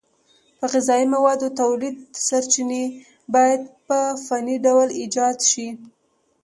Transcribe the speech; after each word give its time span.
د 0.59 0.61
غذایي 0.71 1.05
موادو 1.15 1.47
تولید 1.61 1.95
سرچینې 2.27 2.83
باید 3.33 3.61
په 3.87 3.97
فني 4.25 4.55
ډول 4.65 4.87
ایجاد 5.01 5.37
شي. 5.49 5.67